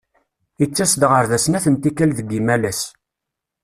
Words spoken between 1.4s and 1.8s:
snat n